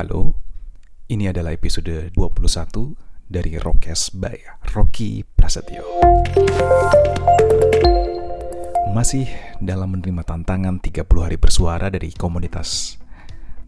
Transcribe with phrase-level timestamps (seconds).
[0.00, 0.32] Halo,
[1.12, 2.96] ini adalah episode 21
[3.28, 4.32] dari Rockes by
[4.72, 5.84] Rocky Prasetyo.
[8.96, 9.28] Masih
[9.60, 12.96] dalam menerima tantangan 30 hari bersuara dari komunitas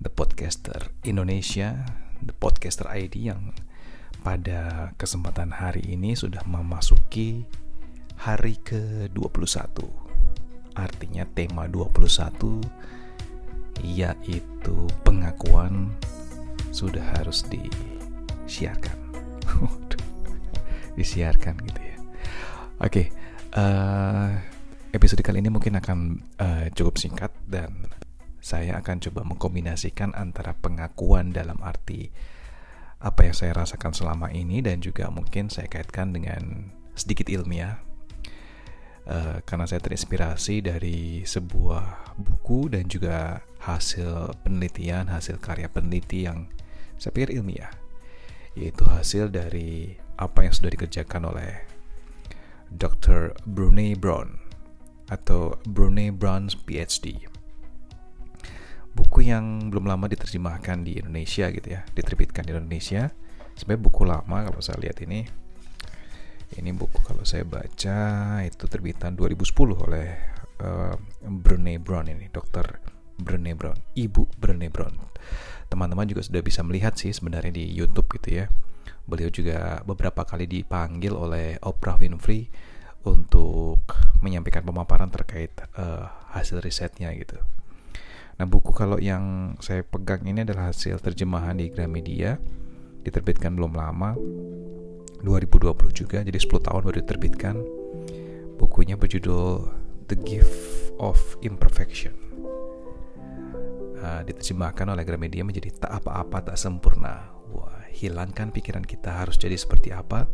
[0.00, 1.84] The Podcaster Indonesia,
[2.24, 3.52] The Podcaster ID yang
[4.24, 7.44] pada kesempatan hari ini sudah memasuki
[8.24, 9.84] hari ke-21.
[10.80, 12.64] Artinya tema 21
[13.84, 15.92] yaitu pengakuan
[16.72, 18.96] sudah harus disiarkan.
[20.98, 21.96] disiarkan gitu ya.
[22.82, 23.06] Oke, okay,
[23.54, 24.30] uh, eh,
[24.96, 25.98] episode kali ini mungkin akan
[26.40, 27.88] uh, cukup singkat dan
[28.42, 32.10] saya akan coba mengkombinasikan antara pengakuan dalam arti
[33.02, 37.78] apa yang saya rasakan selama ini dan juga mungkin saya kaitkan dengan sedikit ilmiah
[39.06, 46.50] uh, karena saya terinspirasi dari sebuah buku dan juga hasil penelitian, hasil karya peneliti yang
[47.02, 47.74] saya pikir ilmiah,
[48.54, 51.66] yaitu hasil dari apa yang sudah dikerjakan oleh
[52.70, 53.34] Dr.
[53.42, 54.38] Brunei Brown
[55.10, 57.26] atau Brunei Brown's PhD.
[58.94, 63.10] Buku yang belum lama diterjemahkan di Indonesia gitu ya, diterbitkan di Indonesia.
[63.58, 65.26] Sebenarnya buku lama kalau saya lihat ini.
[66.52, 67.98] Ini buku kalau saya baca
[68.44, 70.08] itu terbitan 2010 oleh
[70.60, 72.78] uh, Brunei Brown ini, Dr.
[73.16, 74.92] Brené Brown, Ibu Brené Brown.
[75.72, 78.52] Teman-teman juga sudah bisa melihat sih sebenarnya di YouTube gitu ya.
[79.08, 82.52] Beliau juga beberapa kali dipanggil oleh Oprah Winfrey
[83.08, 83.80] untuk
[84.20, 85.48] menyampaikan pemaparan terkait
[85.80, 87.40] uh, hasil risetnya gitu.
[88.36, 92.36] Nah buku kalau yang saya pegang ini adalah hasil terjemahan di Gramedia,
[93.00, 94.12] diterbitkan belum lama,
[95.24, 97.56] 2020 juga, jadi 10 tahun baru diterbitkan.
[98.60, 99.72] Bukunya berjudul
[100.06, 102.31] The Gift of Imperfection
[104.02, 107.30] uh, diterjemahkan oleh Gramedia menjadi tak apa-apa tak sempurna.
[107.54, 110.26] Wah, hilangkan pikiran kita harus jadi seperti apa,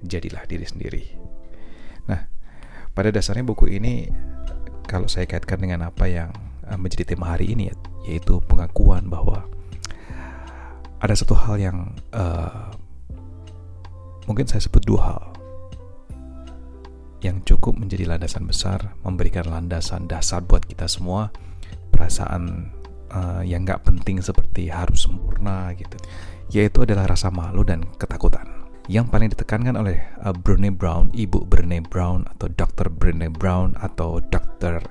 [0.00, 1.04] jadilah diri sendiri.
[2.08, 2.24] Nah,
[2.96, 4.08] pada dasarnya buku ini
[4.88, 6.32] kalau saya kaitkan dengan apa yang
[6.64, 7.68] uh, menjadi tema hari ini
[8.06, 9.44] yaitu pengakuan bahwa
[11.02, 12.72] ada satu hal yang uh,
[14.24, 15.22] mungkin saya sebut dua hal
[17.24, 21.34] yang cukup menjadi landasan besar, memberikan landasan dasar buat kita semua,
[21.90, 22.70] perasaan
[23.16, 25.96] uh, yang nggak penting seperti harus sempurna gitu,
[26.52, 28.44] yaitu adalah rasa malu dan ketakutan.
[28.86, 32.92] Yang paling ditekankan oleh uh, Brené Brown, Ibu Brené Brown atau Dr.
[32.92, 34.84] Brené Brown atau Dr.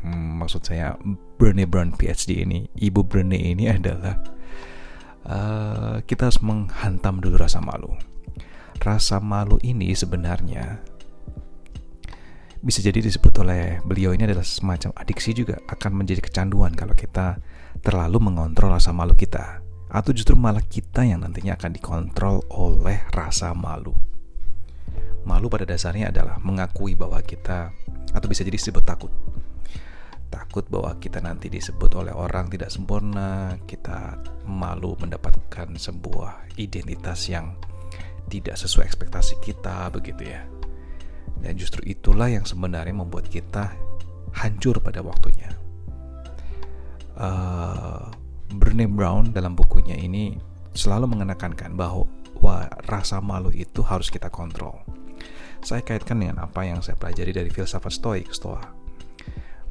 [0.00, 0.96] Hmm, maksud saya
[1.36, 4.16] Brené Brown PhD ini, Ibu Brené ini adalah
[5.28, 7.92] uh, kita harus menghantam dulu rasa malu.
[8.80, 10.93] Rasa malu ini sebenarnya
[12.64, 17.36] bisa jadi disebut oleh beliau ini adalah semacam adiksi juga akan menjadi kecanduan kalau kita
[17.84, 19.60] terlalu mengontrol rasa malu kita
[19.92, 23.92] atau justru malah kita yang nantinya akan dikontrol oleh rasa malu.
[25.28, 27.68] Malu pada dasarnya adalah mengakui bahwa kita
[28.16, 29.12] atau bisa jadi disebut takut.
[30.32, 34.16] Takut bahwa kita nanti disebut oleh orang tidak sempurna, kita
[34.48, 37.54] malu mendapatkan sebuah identitas yang
[38.32, 40.42] tidak sesuai ekspektasi kita begitu ya
[41.44, 43.76] dan justru itulah yang sebenarnya membuat kita
[44.32, 45.52] hancur pada waktunya.
[47.14, 48.08] Uh,
[48.56, 50.40] Brené Brown dalam bukunya ini
[50.74, 52.08] selalu mengenakan bahwa
[52.88, 54.82] rasa malu itu harus kita kontrol.
[55.64, 58.60] Saya kaitkan dengan apa yang saya pelajari dari filsafat Stoik, Stoa.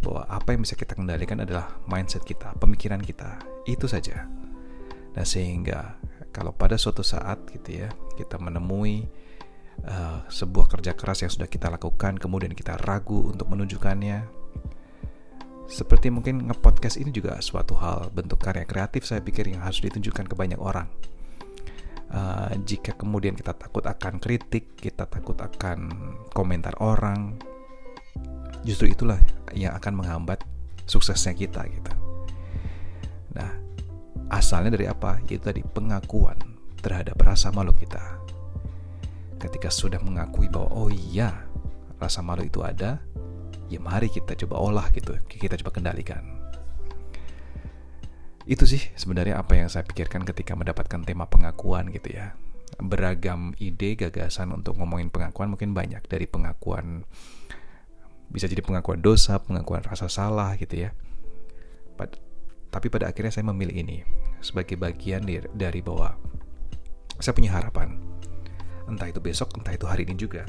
[0.00, 3.40] Bahwa apa yang bisa kita kendalikan adalah mindset kita, pemikiran kita.
[3.68, 4.24] Itu saja.
[5.12, 6.00] Nah, sehingga
[6.32, 9.04] kalau pada suatu saat gitu ya, kita menemui
[9.86, 14.42] uh, sebuah kerja keras yang sudah kita lakukan kemudian kita ragu untuk menunjukkannya.
[15.72, 20.28] Seperti mungkin ngepodcast ini juga suatu hal bentuk karya kreatif saya pikir yang harus ditunjukkan
[20.28, 20.86] ke banyak orang.
[22.12, 25.88] Uh, jika kemudian kita takut akan kritik kita takut akan
[26.36, 27.40] komentar orang
[28.68, 29.16] justru itulah
[29.56, 30.44] yang akan menghambat
[30.84, 31.92] suksesnya kita gitu.
[33.32, 33.48] Nah
[34.28, 35.24] asalnya dari apa?
[35.24, 36.36] Yaitu tadi pengakuan
[36.84, 38.21] terhadap rasa malu kita
[39.42, 41.42] ketika sudah mengakui bahwa oh iya
[41.98, 43.02] rasa malu itu ada
[43.66, 46.22] ya mari kita coba olah gitu kita coba kendalikan.
[48.42, 52.34] Itu sih sebenarnya apa yang saya pikirkan ketika mendapatkan tema pengakuan gitu ya.
[52.78, 56.02] Beragam ide gagasan untuk ngomongin pengakuan mungkin banyak.
[56.06, 57.06] Dari pengakuan
[58.32, 60.90] bisa jadi pengakuan dosa pengakuan rasa salah gitu ya.
[61.98, 62.18] Pad
[62.72, 64.00] tapi pada akhirnya saya memilih ini
[64.40, 65.22] sebagai bagian
[65.52, 66.16] dari bahwa
[67.20, 68.00] saya punya harapan
[68.86, 70.46] entah itu besok entah itu hari ini juga.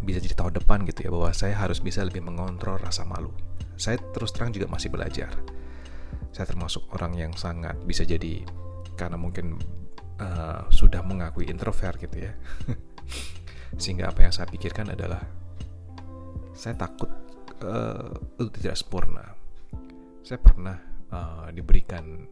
[0.00, 3.32] Bisa jadi tahun depan gitu ya bahwa saya harus bisa lebih mengontrol rasa malu.
[3.76, 5.32] Saya terus terang juga masih belajar.
[6.30, 8.44] Saya termasuk orang yang sangat bisa jadi
[8.96, 9.56] karena mungkin
[10.20, 12.32] uh, sudah mengakui introvert gitu ya.
[13.80, 15.20] Sehingga apa yang saya pikirkan adalah
[16.56, 17.08] saya takut
[17.64, 19.36] uh, untuk tidak sempurna.
[20.24, 20.76] Saya pernah
[21.12, 22.28] uh, diberikan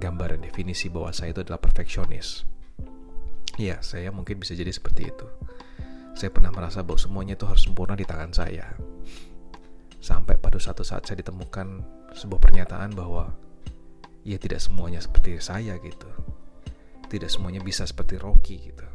[0.00, 2.55] gambaran definisi bahwa saya itu adalah perfeksionis
[3.56, 5.26] ya saya mungkin bisa jadi seperti itu
[6.16, 8.72] saya pernah merasa bahwa semuanya itu harus sempurna di tangan saya
[10.00, 11.82] sampai pada satu saat saya ditemukan
[12.16, 13.32] sebuah pernyataan bahwa
[14.24, 16.08] ya tidak semuanya seperti saya gitu
[17.06, 18.86] tidak semuanya bisa seperti Rocky gitu.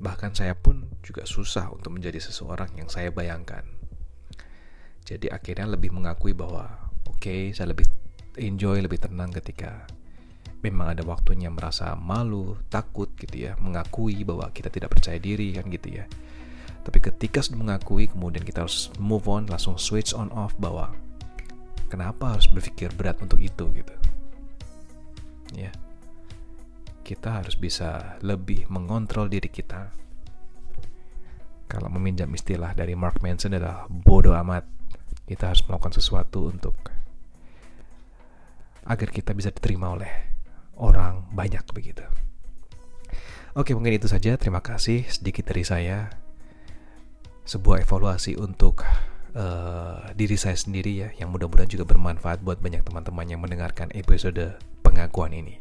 [0.00, 3.62] Bahkan saya pun juga susah untuk menjadi seseorang yang saya bayangkan.
[5.06, 7.86] Jadi akhirnya lebih mengakui bahwa oke, okay, saya lebih
[8.38, 9.86] enjoy, lebih tenang ketika
[10.60, 15.68] memang ada waktunya merasa malu, takut gitu ya, mengakui bahwa kita tidak percaya diri kan
[15.72, 16.04] gitu ya.
[16.80, 20.92] Tapi ketika sudah mengakui, kemudian kita harus move on, langsung switch on off bahwa
[21.88, 23.94] kenapa harus berpikir berat untuk itu gitu.
[25.56, 25.72] Ya.
[27.04, 29.90] Kita harus bisa lebih mengontrol diri kita.
[31.66, 34.66] Kalau meminjam istilah dari Mark Manson adalah bodoh amat.
[35.26, 36.74] Kita harus melakukan sesuatu untuk
[38.86, 40.29] agar kita bisa diterima oleh
[40.80, 42.02] orang banyak begitu
[43.50, 46.06] Oke mungkin itu saja terima kasih sedikit dari saya
[47.42, 48.86] sebuah evaluasi untuk
[49.34, 54.54] uh, diri saya sendiri ya yang mudah-mudahan juga bermanfaat buat banyak teman-teman yang mendengarkan episode
[54.86, 55.58] pengakuan ini.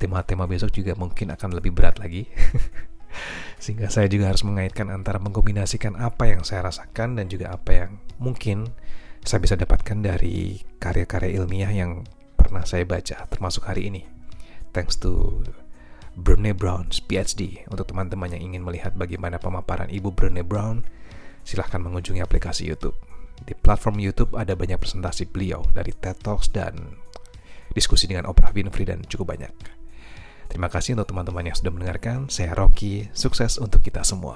[0.00, 2.24] Tema-tema besok juga mungkin akan lebih berat lagi.
[3.62, 7.90] Sehingga saya juga harus mengaitkan antara mengkombinasikan apa yang saya rasakan dan juga apa yang
[8.16, 8.72] mungkin
[9.20, 12.08] saya bisa dapatkan dari karya-karya ilmiah yang
[12.40, 14.02] pernah saya baca termasuk hari ini.
[14.70, 15.42] Thanks to
[16.14, 20.82] Brené Brown PhD untuk teman-teman yang ingin melihat bagaimana pemaparan Ibu Brené Brown
[21.46, 22.98] silahkan mengunjungi aplikasi YouTube.
[23.40, 27.00] Di platform YouTube ada banyak presentasi beliau dari TED Talks dan
[27.72, 29.52] diskusi dengan Oprah Winfrey dan cukup banyak.
[30.50, 32.26] Terima kasih untuk teman-teman yang sudah mendengarkan.
[32.26, 34.34] Saya Rocky, sukses untuk kita semua.